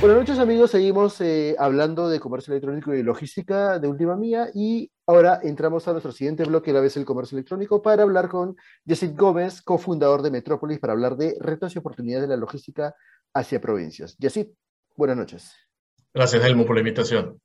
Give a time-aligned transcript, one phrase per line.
[0.00, 4.90] Buenas noches amigos, seguimos eh, hablando de comercio electrónico y logística de Última Mía y
[5.06, 8.56] ahora entramos a nuestro siguiente bloque, la vez el comercio electrónico, para hablar con
[8.86, 12.94] Jessic Gómez, cofundador de Metrópolis, para hablar de retos y oportunidades de la logística
[13.34, 14.16] hacia provincias.
[14.18, 14.48] Jessic,
[14.96, 15.52] buenas noches.
[16.14, 17.38] Gracias Helmo por la invitación.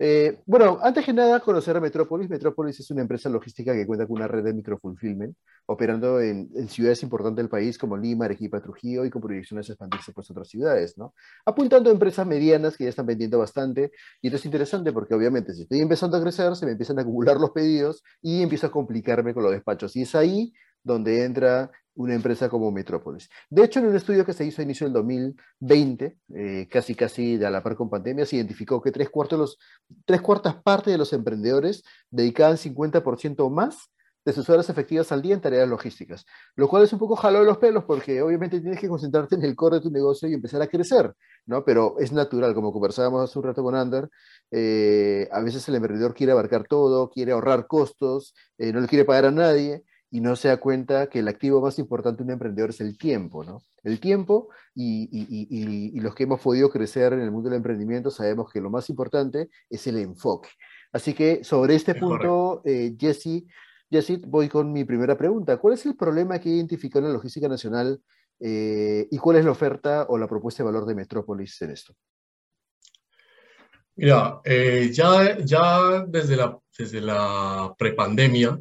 [0.00, 2.30] Eh, bueno, antes que nada, conocer a Metrópolis.
[2.30, 7.02] Metrópolis es una empresa logística que cuenta con una red de microfulfillment, operando en, ciudades
[7.02, 10.48] importantes del país como Lima, Arequipa, Trujillo y con proyecciones a expandirse pues, a otras
[10.48, 11.14] ciudades, ¿no?
[11.44, 13.90] Apuntando a empresas medianas que ya están vendiendo bastante.
[14.22, 17.02] Y esto es interesante porque, obviamente, si estoy empezando a crecer, se me empiezan a
[17.02, 19.96] acumular los pedidos y empiezo a complicarme con los despachos.
[19.96, 20.52] Y es ahí
[20.88, 23.28] donde entra una empresa como Metrópolis.
[23.50, 27.36] De hecho, en un estudio que se hizo a inicio del 2020, eh, casi casi
[27.36, 29.58] de a la par con pandemia, se identificó que tres, cuartos los,
[30.04, 33.90] tres cuartas partes de los emprendedores dedicaban 50% o más
[34.24, 37.40] de sus horas efectivas al día en tareas logísticas, lo cual es un poco jalo
[37.40, 40.34] de los pelos porque obviamente tienes que concentrarte en el core de tu negocio y
[40.34, 41.14] empezar a crecer,
[41.46, 41.64] ¿no?
[41.64, 44.08] Pero es natural, como conversábamos hace un rato con Ander,
[44.50, 49.06] eh, a veces el emprendedor quiere abarcar todo, quiere ahorrar costos, eh, no le quiere
[49.06, 52.30] pagar a nadie, y no se da cuenta que el activo más importante de un
[52.30, 53.62] emprendedor es el tiempo, ¿no?
[53.82, 58.60] El tiempo y, los que hemos podido crecer en el mundo del emprendimiento sabemos que
[58.60, 60.48] lo más importante es el enfoque.
[60.92, 63.44] Así que sobre este punto, eh, Jesse,
[63.90, 65.58] Jesse, voy con mi primera pregunta.
[65.58, 68.00] ¿Cuál es el problema que identificó en la logística nacional
[68.40, 71.94] eh, y cuál es la oferta o la propuesta de valor de Metrópolis en esto?
[73.96, 78.58] Mira, eh, ya, ya desde la, desde la prepandemia,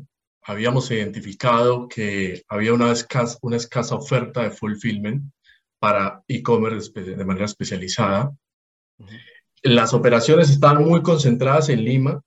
[0.47, 5.29] habíamos identificado que había una escasa, una escasa oferta de fulfillment
[5.77, 8.33] para e-commerce de manera especializada.
[9.61, 12.21] Las operaciones estaban muy concentradas en Lima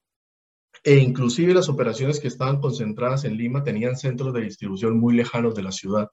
[0.84, 5.54] e inclusive las operaciones que estaban concentradas en Lima tenían centros de distribución muy lejanos
[5.54, 6.10] de la ciudad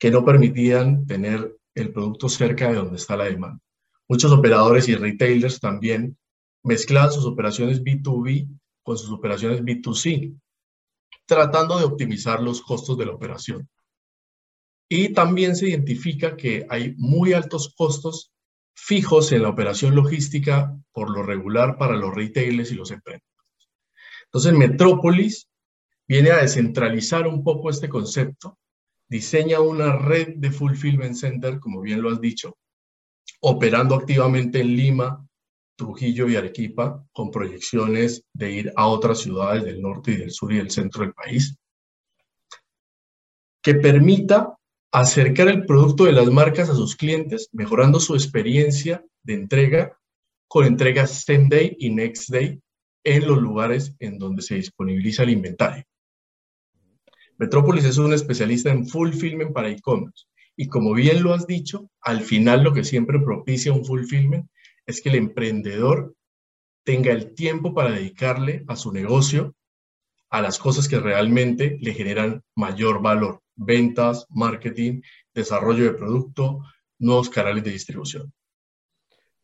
[0.00, 3.60] que no permitían tener el producto cerca de donde está la demanda.
[4.08, 6.18] Muchos operadores y retailers también
[6.64, 8.48] mezclaban sus operaciones B2B
[8.82, 10.36] con sus operaciones B2C
[11.28, 13.68] tratando de optimizar los costos de la operación.
[14.88, 18.32] Y también se identifica que hay muy altos costos
[18.74, 23.28] fijos en la operación logística por lo regular para los retailers y los emprendedores.
[24.24, 25.50] Entonces, Metrópolis
[26.06, 28.58] viene a descentralizar un poco este concepto,
[29.06, 32.56] diseña una red de fulfillment center, como bien lo has dicho,
[33.40, 35.27] operando activamente en Lima,
[35.78, 40.52] Trujillo y Arequipa, con proyecciones de ir a otras ciudades del norte y del sur
[40.52, 41.56] y del centro del país,
[43.62, 44.58] que permita
[44.90, 49.96] acercar el producto de las marcas a sus clientes, mejorando su experiencia de entrega
[50.48, 52.60] con entregas same day y next day
[53.04, 55.84] en los lugares en donde se disponibiliza el inventario.
[57.36, 60.24] Metrópolis es un especialista en fulfillment para e-commerce
[60.56, 64.50] y como bien lo has dicho, al final lo que siempre propicia un fulfillment
[64.88, 66.14] es que el emprendedor
[66.82, 69.54] tenga el tiempo para dedicarle a su negocio,
[70.30, 75.02] a las cosas que realmente le generan mayor valor, ventas, marketing,
[75.34, 76.62] desarrollo de producto,
[76.98, 78.32] nuevos canales de distribución.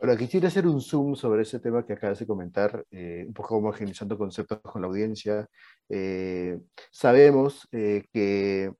[0.00, 3.56] Ahora, quisiera hacer un zoom sobre ese tema que acabas de comentar, eh, un poco
[3.58, 5.46] homogeneizando conceptos con la audiencia.
[5.90, 6.58] Eh,
[6.90, 8.72] sabemos eh, que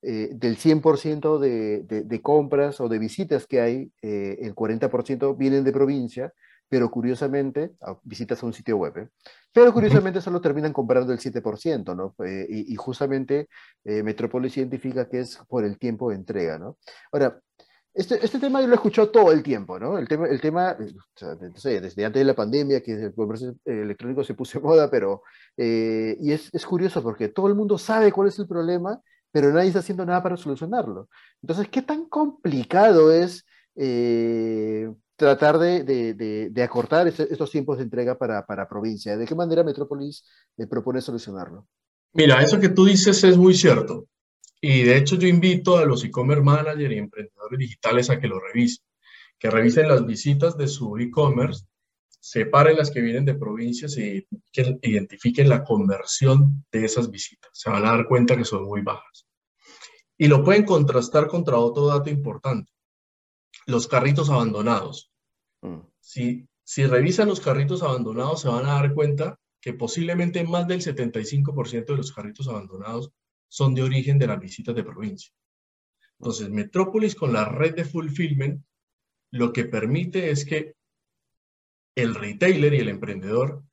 [0.00, 5.64] eh, del 100% de, de, compras o de visitas que hay, eh, el 40% vienen
[5.64, 6.32] de provincia,
[6.68, 9.08] pero curiosamente, ah, visitas a un sitio web, ¿eh?
[9.52, 12.14] pero curiosamente solo terminan comprando el 7%, ¿no?
[12.48, 13.48] y, justamente
[13.82, 16.76] Metrópolis identifica que es por el tiempo de entrega, ¿no?
[17.10, 17.40] Ahora,
[17.92, 19.98] este, este tema yo lo he escuchado todo el tiempo, ¿no?
[19.98, 24.60] El tema, el tema desde antes de la pandemia, que el comercio electrónico se puso
[24.60, 25.22] de moda, pero,
[25.56, 29.68] y es, es curioso porque todo el mundo sabe cuál es el problema, pero nadie
[29.68, 31.08] está haciendo nada para solucionarlo.
[31.42, 33.44] Entonces, ¿qué tan complicado es
[33.76, 39.16] eh, tratar de, acortar estos tiempos de entrega para, para, provincia?
[39.16, 40.24] ¿De qué manera Metrópolis
[40.56, 41.66] eh, propone solucionarlo?
[42.12, 44.06] Mira, eso que tú dices es muy cierto.
[44.60, 48.40] Y de hecho yo invito a los e-commerce managers y emprendedores digitales a que lo
[48.40, 48.84] revisen,
[49.38, 51.64] que revisen las visitas de su e-commerce
[52.20, 54.26] separen las que vienen de provincias y
[54.82, 57.50] identifiquen la conversión de esas visitas.
[57.54, 59.26] Se van a dar cuenta que son muy bajas.
[60.16, 62.72] Y lo pueden contrastar contra otro dato importante.
[63.66, 65.10] Los carritos abandonados.
[65.62, 65.80] Mm.
[66.00, 70.80] Si, Si revisan los carritos abandonados, se van a dar cuenta que posiblemente más del
[70.80, 73.10] 75% de los carritos abandonados
[73.48, 75.32] son de origen de las visitas de provincia.
[76.18, 78.62] Entonces, Metrópolis con la red de fulfillment
[79.30, 80.74] lo que permite es que
[81.98, 83.64] el retailer y el emprendedor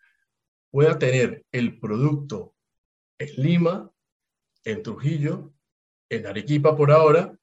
[0.72, 2.56] pueda tener el producto
[3.20, 3.92] en Lima,
[4.64, 5.54] en Trujillo,
[6.10, 7.38] en Arequipa por ahora,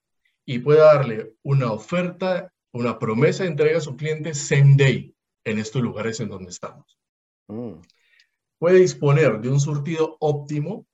[0.44, 5.14] y pueda darle una oferta, una promesa de entrega a su cliente same day
[5.44, 6.98] en estos lugares en donde estamos.
[7.46, 7.74] Mm.
[8.58, 10.86] Puede disponer de un surtido óptimo,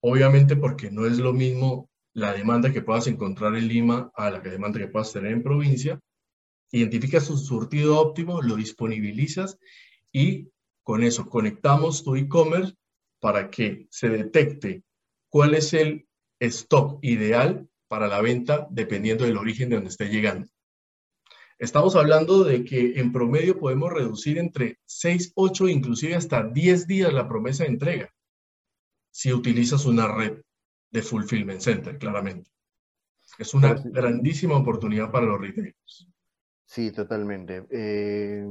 [0.00, 4.38] obviamente porque no es lo mismo la demanda que puedas encontrar en Lima a la
[4.38, 6.00] demanda que puedas tener en provincia.
[6.74, 9.58] Identificas su surtido óptimo, lo disponibilizas
[10.10, 10.48] y
[10.82, 12.74] con eso conectamos tu e-commerce
[13.20, 14.82] para que se detecte
[15.28, 16.08] cuál es el
[16.40, 20.48] stock ideal para la venta dependiendo del origen de donde esté llegando.
[21.58, 27.12] Estamos hablando de que en promedio podemos reducir entre 6, 8, inclusive hasta 10 días
[27.12, 28.14] la promesa de entrega
[29.12, 30.42] si utilizas una red
[30.90, 32.50] de Fulfillment Center, claramente.
[33.38, 36.08] Es una grandísima oportunidad para los retailers.
[36.66, 37.66] Sí, totalmente.
[37.70, 38.44] Eh,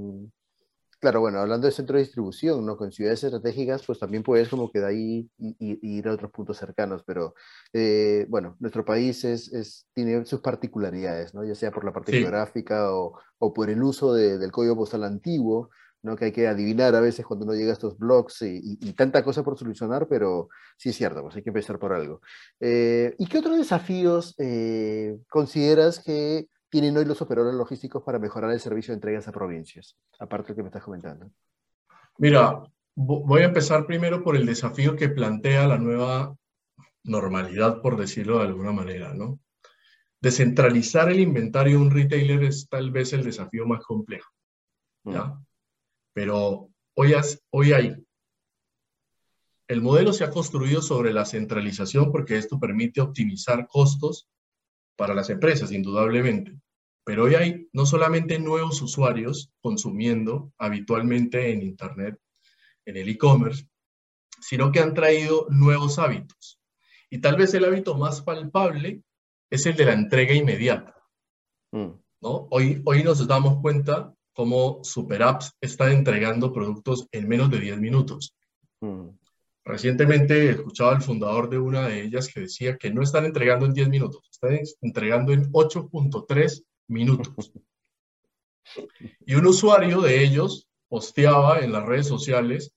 [1.04, 2.77] Claro, bueno, hablando de centro de distribución, ¿no?
[2.77, 7.04] Con ciudades estratégicas, pues también puedes como que de ahí ir a otros puntos cercanos,
[7.06, 7.36] pero
[7.74, 11.44] eh, bueno, nuestro país es, tiene sus particularidades, ¿no?
[11.44, 13.19] Ya sea por la parte geográfica o,
[13.54, 15.71] por el uso del código postal antiguo,
[16.04, 16.16] ¿no?
[16.16, 19.44] Que hay que adivinar a veces cuando uno llega a estos blogs y, tanta cosa
[19.44, 22.21] por solucionar, pero sí es cierto, pues hay que empezar por algo.
[22.62, 28.50] Eh, ¿Y qué otros desafíos eh, consideras que tienen hoy los operadores logísticos para mejorar
[28.50, 29.96] el servicio de entregas a provincias?
[30.18, 31.30] Aparte de lo que me estás comentando.
[32.18, 32.64] Mira,
[32.96, 36.36] voy a empezar primero por el desafío que plantea la nueva
[37.04, 39.40] normalidad, por decirlo de alguna manera, ¿no?
[40.20, 44.31] Descentralizar el inventario de un retailer es tal vez el desafío más complejo,
[45.04, 45.26] ¿ya?
[45.26, 45.46] Mm.
[46.12, 47.14] Pero hoy,
[47.52, 48.04] hoy hay.
[49.68, 54.28] El modelo se ha construido sobre la centralización porque esto permite optimizar costos
[54.96, 56.62] para las empresas, indudablemente.
[57.06, 62.18] Pero hoy hay no solamente nuevos usuarios consumiendo habitualmente en Internet,
[62.86, 63.68] en el e-commerce,
[64.40, 66.60] sino que han traído nuevos hábitos.
[67.10, 69.04] Y tal vez el hábito más palpable
[69.50, 70.96] es el de la entrega inmediata.
[71.72, 71.92] Mm.
[72.22, 72.48] ¿no?
[72.52, 77.80] Hoy, hoy nos damos cuenta cómo Super Apps está entregando productos en menos de 10
[77.80, 78.36] minutos.
[78.82, 79.10] Mm.
[79.66, 83.74] Recientemente escuchaba al fundador de una de ellas que decía que no están entregando en
[83.74, 87.51] 10 minutos, están entregando en 8.3 minutos.
[89.25, 92.74] Y un usuario de ellos posteaba en las redes sociales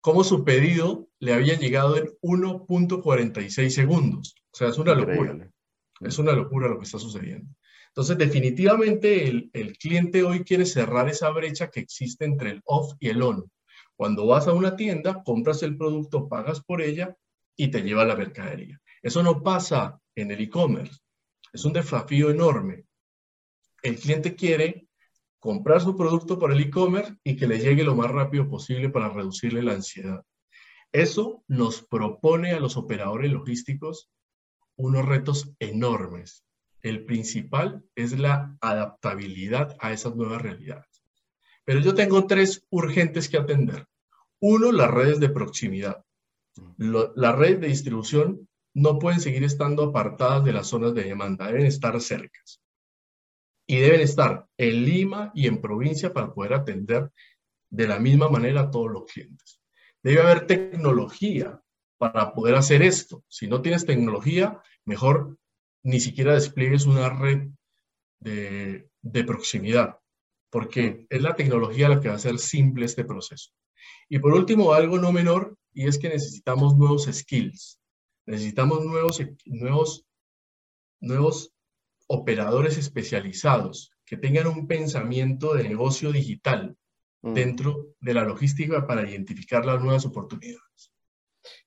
[0.00, 4.34] cómo su pedido le había llegado en 1.46 segundos.
[4.52, 5.50] O sea, es una locura.
[6.00, 7.52] Es una locura lo que está sucediendo.
[7.88, 12.94] Entonces, definitivamente el, el cliente hoy quiere cerrar esa brecha que existe entre el off
[13.00, 13.50] y el on.
[13.96, 17.16] Cuando vas a una tienda, compras el producto, pagas por ella
[17.56, 18.80] y te lleva la mercadería.
[19.02, 21.00] Eso no pasa en el e-commerce.
[21.52, 22.84] Es un desafío enorme.
[23.82, 24.88] El cliente quiere
[25.38, 29.08] comprar su producto por el e-commerce y que le llegue lo más rápido posible para
[29.08, 30.22] reducirle la ansiedad.
[30.92, 34.10] Eso nos propone a los operadores logísticos
[34.76, 36.44] unos retos enormes.
[36.82, 41.02] El principal es la adaptabilidad a esas nuevas realidades.
[41.64, 43.86] Pero yo tengo tres urgentes que atender.
[44.40, 46.04] Uno, las redes de proximidad.
[46.76, 51.66] las redes de distribución no pueden seguir estando apartadas de las zonas de demanda, deben
[51.66, 52.60] estar cercas.
[53.68, 57.12] Y deben estar en Lima y en provincia para poder atender
[57.70, 59.60] de la misma manera a todos los clientes.
[60.02, 61.60] Debe haber tecnología
[61.98, 63.24] para poder hacer esto.
[63.28, 65.38] Si no tienes tecnología, mejor
[65.84, 67.48] ni siquiera despliegues una red
[68.18, 69.98] de, de proximidad
[70.50, 73.50] porque es la tecnología la que va a hacer simple este proceso.
[74.08, 77.78] Y por último, algo no menor, y es que necesitamos nuevos skills,
[78.26, 80.06] necesitamos nuevos, nuevos,
[81.00, 81.52] nuevos
[82.08, 86.76] operadores especializados que tengan un pensamiento de negocio digital
[87.22, 87.34] mm.
[87.34, 90.92] dentro de la logística para identificar las nuevas oportunidades.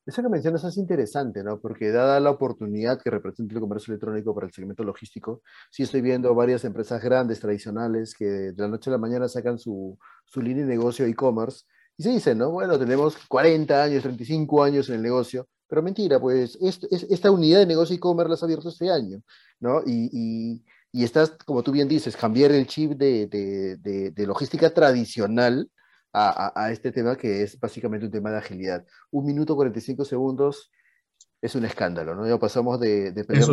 [0.05, 1.60] Eso que mencionas es interesante, ¿no?
[1.60, 6.01] Porque dada la oportunidad que representa el comercio electrónico para el segmento logístico, sí estoy
[6.01, 10.41] viendo varias empresas grandes, tradicionales, que de la noche a la mañana sacan su, su
[10.41, 11.65] línea de negocio e-commerce
[11.98, 12.51] y se dicen, ¿no?
[12.51, 17.65] Bueno, tenemos 40 años, 35 años en el negocio, pero mentira, pues esta unidad de
[17.65, 19.21] negocio e-commerce la has abierto este año,
[19.60, 19.81] ¿no?
[19.86, 24.27] Y, y, y, estás, como tú bien dices, cambiar el chip de, de, de, de
[24.27, 25.69] logística tradicional
[26.13, 28.86] a, este tema que es básicamente un tema de agilidad.
[29.12, 30.71] Un minuto 45 segundos
[31.41, 32.27] es un escándalo, ¿no?
[32.27, 33.50] Ya pasamos de, de pelear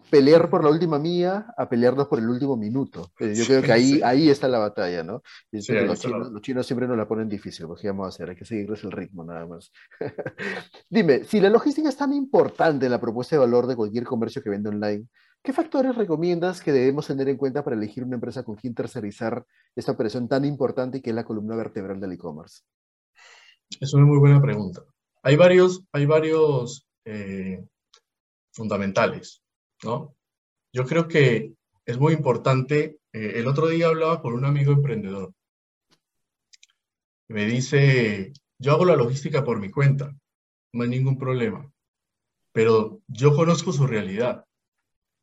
[0.00, 3.12] pelear por la última mía a pelearnos por el último minuto.
[3.18, 5.22] Eh, yo creo que ahí, ahí está la batalla, ¿no?
[5.50, 8.30] los, chinos, siempre nos la ponen difícil, porque vamos a hacer?
[8.30, 9.70] Hay que seguirles el ritmo nada más.
[10.90, 14.42] Dime, si la logística es tan importante en la propuesta de valor de cualquier comercio
[14.42, 15.06] que vende online,
[15.42, 19.44] ¿qué factores recomiendas que debemos tener en cuenta para elegir una empresa con quien tercerizar
[19.76, 22.62] esta operación tan importante que es la columna vertebral del e-commerce?
[23.80, 24.82] Es una muy buena pregunta.
[25.22, 27.64] Hay varios, hay varios eh,
[28.52, 29.41] fundamentales,
[29.82, 30.14] ¿no?
[30.72, 32.98] Yo creo que es muy importante.
[33.12, 35.32] Eh, el otro día hablaba con un amigo emprendedor.
[37.28, 40.14] Me dice, yo hago la logística por mi cuenta,
[40.72, 41.70] no hay ningún problema,
[42.52, 44.44] pero yo conozco su realidad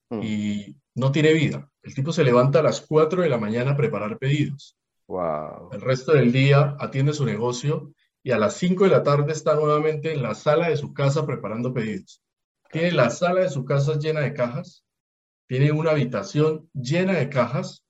[0.09, 0.21] mm.
[0.23, 1.71] y no tiene vida.
[1.81, 4.75] El tipo se levanta a las 4 de la mañana a preparar pedidos.
[5.07, 5.69] Wow.
[5.71, 9.55] El resto del día atiende su negocio y a las 5 de la tarde está
[9.55, 12.21] nuevamente en la sala de su casa preparando pedidos.
[12.71, 14.83] Tiene la sala de su casa llena de cajas,
[15.47, 17.83] tiene una habitación llena de cajas,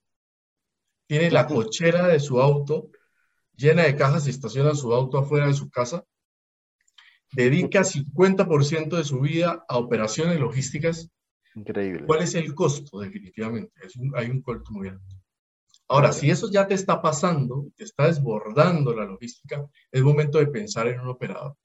[1.07, 2.89] tiene la cochera de su auto
[3.55, 6.05] llena de cajas y estaciona su auto afuera de su casa.
[7.33, 11.09] Dedica 50% de su vida a operaciones logísticas.
[11.55, 12.05] Increíble.
[12.05, 12.99] ¿Cuál es el costo?
[12.99, 13.73] Definitivamente.
[14.15, 15.15] hay un costo muy alto.
[15.89, 20.47] Ahora, si eso ya te está pasando, te está desbordando la logística, es momento de
[20.47, 21.57] pensar en un operador.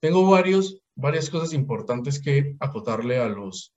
[0.00, 3.74] Tengo varios, varias cosas importantes que acotarle a los,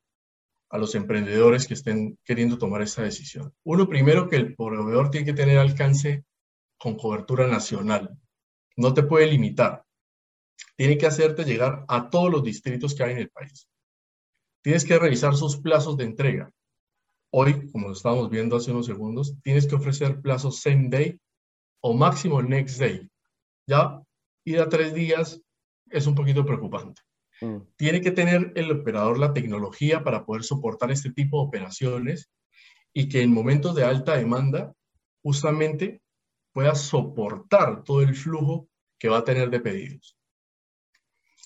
[0.69, 3.53] a los emprendedores que estén queriendo tomar esta decisión.
[3.63, 6.23] Uno, primero, que el proveedor tiene que tener alcance
[6.77, 8.17] con cobertura nacional.
[8.75, 9.83] No te puede limitar.
[10.75, 13.67] Tiene que hacerte llegar a todos los distritos que hay en el país.
[14.61, 16.51] Tienes que revisar sus plazos de entrega.
[17.31, 21.19] Hoy, como estábamos viendo hace unos segundos, tienes que ofrecer plazos same day
[21.81, 23.09] o máximo next day.
[23.67, 24.01] Ya
[24.45, 25.41] ir a tres días
[25.89, 27.01] es un poquito preocupante.
[27.41, 27.57] Mm.
[27.75, 32.29] Tiene que tener el operador la tecnología para poder soportar este tipo de operaciones
[32.93, 34.73] y que en momentos de alta demanda
[35.21, 36.01] justamente
[36.53, 40.17] pueda soportar todo el flujo que va a tener de pedidos.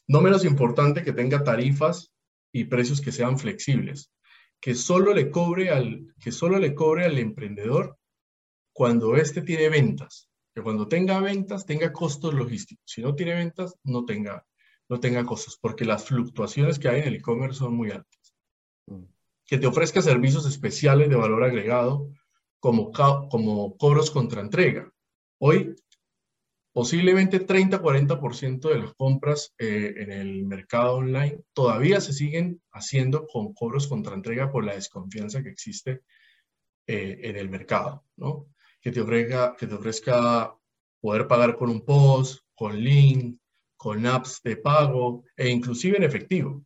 [0.07, 2.13] No menos importante que tenga tarifas
[2.53, 4.11] y precios que sean flexibles
[4.61, 7.97] que solo le cobre al, que solo le cobre al emprendedor
[8.71, 10.29] cuando éste tiene ventas.
[10.53, 12.83] Que cuando tenga ventas tenga costos logísticos.
[12.85, 14.45] Si no tiene ventas, no tenga,
[14.91, 18.35] no tenga costos, porque las fluctuaciones que hay en el e-commerce son muy altas.
[18.87, 19.05] Mm.
[19.45, 22.11] Que te ofrezca servicios especiales de valor agregado,
[22.59, 24.91] como, como cobros contra entrega.
[25.39, 25.73] Hoy
[26.73, 33.53] posiblemente 30-40% de las compras eh, en el mercado online todavía se siguen haciendo con
[33.53, 36.01] cobros contra entrega por la desconfianza que existe
[36.85, 38.47] eh, en el mercado, ¿no?
[38.81, 40.53] Que te, ofrezca, que te ofrezca
[40.99, 43.40] poder pagar con un post, con link,
[43.81, 46.63] con apps de pago e inclusive en efectivo.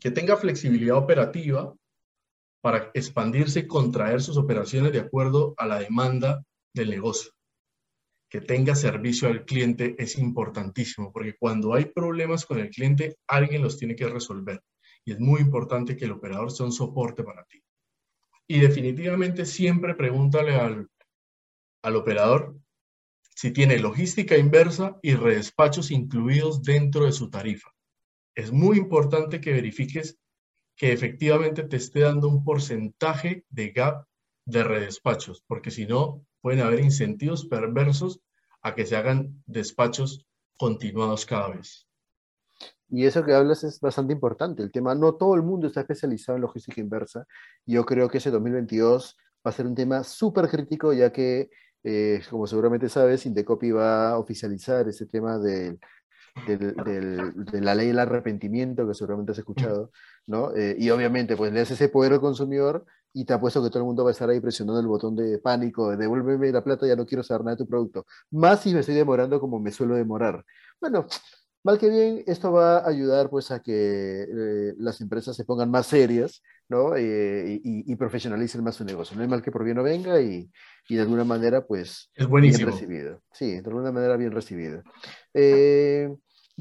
[0.00, 1.72] Que tenga flexibilidad operativa
[2.60, 6.42] para expandirse y contraer sus operaciones de acuerdo a la demanda
[6.74, 7.30] del negocio
[8.28, 13.62] que tenga servicio al cliente es importantísimo, porque cuando hay problemas con el cliente, alguien
[13.62, 14.60] los tiene que resolver.
[15.04, 17.62] Y es muy importante que el operador sea un soporte para ti.
[18.48, 20.88] Y definitivamente siempre pregúntale al,
[21.82, 22.56] al operador
[23.34, 27.70] si tiene logística inversa y redespachos incluidos dentro de su tarifa.
[28.34, 30.18] Es muy importante que verifiques
[30.76, 34.06] que efectivamente te esté dando un porcentaje de gap
[34.44, 38.20] de redespachos, porque si no, pueden haber incentivos perversos
[38.62, 41.86] a que se hagan despachos continuados cada vez.
[42.88, 44.62] Y eso que hablas es bastante importante.
[44.62, 47.26] El tema, no todo el mundo está especializado en logística inversa.
[47.64, 51.48] Yo creo que ese 2022 va a ser un tema súper crítico, ya que,
[51.84, 55.78] eh, como seguramente sabes, Indecopy va a oficializar ese tema de
[57.60, 59.90] la ley del arrepentimiento, que seguramente has escuchado,
[60.26, 60.54] ¿no?
[60.54, 63.80] Eh, y obviamente, pues le hace ese poder al consumidor y te apuesto que todo
[63.80, 66.86] el mundo va a estar ahí presionando el botón de pánico, de devuélveme la plata,
[66.86, 68.06] ya no quiero saber nada de tu producto.
[68.30, 70.44] Más si me estoy demorando como me suelo demorar.
[70.80, 71.06] Bueno,
[71.62, 75.70] mal que bien, esto va a ayudar pues a que eh, las empresas se pongan
[75.70, 76.96] más serias, ¿no?
[76.96, 79.16] Eh, y, profesionalicen más su negocio.
[79.16, 80.50] No hay mal que por bien no venga y,
[80.88, 82.10] y de alguna manera pues...
[82.14, 82.66] Es buenísimo.
[82.66, 83.22] Bien recibido.
[83.32, 84.82] Sí, de alguna manera bien recibido.
[85.34, 86.08] Eh,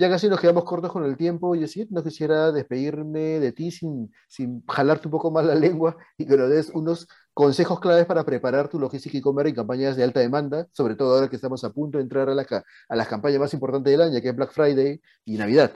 [0.01, 3.69] ya casi nos quedamos cortos con el tiempo, y decir, no quisiera despedirme de ti
[3.69, 8.07] sin, sin jalarte un poco más la lengua y que nos des unos consejos claves
[8.07, 11.35] para preparar tu logística y comer en campañas de alta demanda, sobre todo ahora que
[11.35, 12.47] estamos a punto de entrar a, la,
[12.89, 15.71] a las campañas más importantes del año, que es Black Friday y Navidad.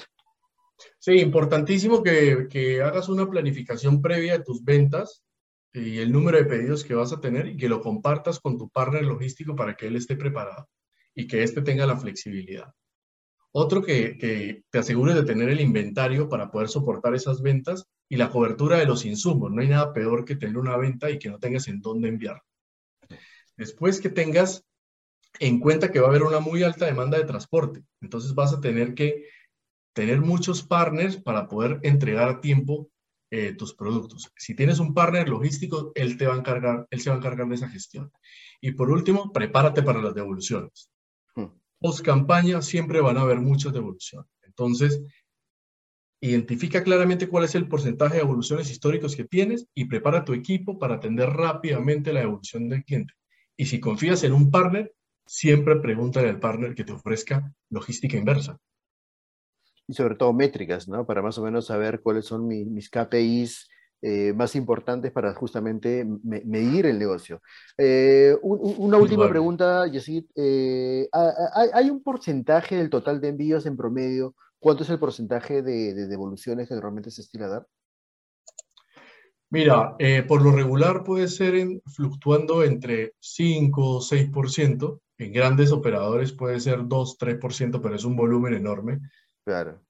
[0.98, 5.24] Sí, importantísimo que, que hagas una planificación previa de tus ventas
[5.72, 8.70] y el número de pedidos que vas a tener y que lo compartas con tu
[8.70, 10.68] partner logístico para que él esté preparado
[11.14, 12.74] y que éste tenga la flexibilidad.
[13.58, 18.18] Otro que, que te asegures de tener el inventario para poder soportar esas ventas y
[18.18, 19.50] la cobertura de los insumos.
[19.50, 22.42] No hay nada peor que tener una venta y que no tengas en dónde enviar.
[23.56, 24.66] Después que tengas
[25.40, 28.60] en cuenta que va a haber una muy alta demanda de transporte, entonces vas a
[28.60, 29.30] tener que
[29.94, 32.90] tener muchos partners para poder entregar a tiempo
[33.32, 34.34] eh, tus productos.
[34.36, 37.48] Si tienes un partner logístico, él te va a encargar, él se va a encargar
[37.48, 38.12] de esa gestión.
[38.60, 40.90] Y por último, prepárate para las devoluciones.
[41.86, 44.28] Post campaña siempre van a haber muchas devoluciones.
[44.42, 45.04] Entonces,
[46.20, 50.80] identifica claramente cuál es el porcentaje de devoluciones históricos que tienes y prepara tu equipo
[50.80, 53.14] para atender rápidamente la devolución del cliente.
[53.56, 54.96] Y si confías en un partner,
[55.28, 58.60] siempre pregúntale al partner que te ofrezca logística inversa
[59.88, 61.06] y sobre todo métricas, ¿no?
[61.06, 63.70] Para más o menos saber cuáles son mis KPIs
[64.08, 67.42] eh, más importantes para justamente medir el negocio.
[67.76, 70.26] Eh, una última pregunta, Yesid.
[70.36, 74.36] Eh, ¿hay, un porcentaje del total de envíos en promedio?
[74.60, 77.68] ¿Cuánto es el porcentaje de, devoluciones que normalmente se estila dar?
[79.50, 79.98] Mira,
[80.28, 81.56] por lo regular puede ser
[81.88, 85.00] fluctuando entre 5 o 6%.
[85.18, 89.00] En grandes operadores puede ser 2-3%, pero es un volumen enorme.
[89.44, 89.82] Claro.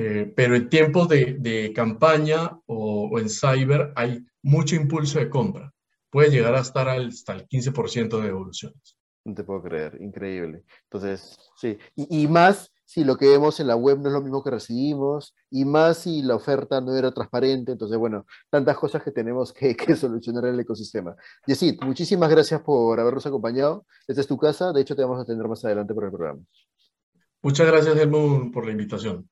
[0.00, 5.74] Eh, pero en tiempos de, campaña o, en cyber hay mucho impulso de compra.
[6.08, 8.96] Puede llegar a estar hasta el 15% de devoluciones.
[9.24, 10.62] No te puedo creer, increíble.
[10.84, 11.78] Entonces, sí.
[11.96, 15.34] Y, más si lo que vemos en la web no es lo mismo que recibimos,
[15.50, 17.72] y más si la oferta no era transparente.
[17.72, 21.16] Entonces, bueno, tantas cosas que tenemos que, que solucionar en el ecosistema.
[21.44, 23.84] Yesid, muchísimas gracias por habernos acompañado.
[24.06, 24.72] Esta es tu casa.
[24.72, 26.40] De hecho, te vamos a tener más adelante por el programa.
[27.42, 29.28] Muchas gracias, Helmut, por la invitación.